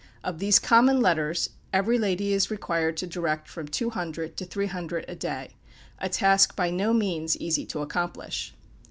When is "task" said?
6.09-6.55